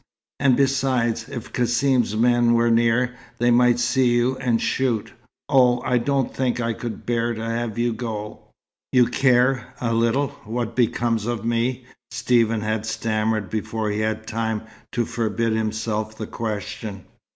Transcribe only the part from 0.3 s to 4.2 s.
And besides, if Cassim's men were near, they might see